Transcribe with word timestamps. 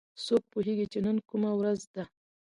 څوک 0.25 0.43
پوهیږي 0.51 0.85
چې 0.93 0.99
نن 1.05 1.17
کومه 1.29 1.51
ورځ 1.59 1.81
ده 1.95 2.03